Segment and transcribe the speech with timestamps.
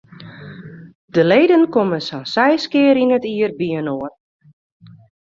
[1.17, 4.13] De leden komme sa'n seis kear yn it jier byinoar.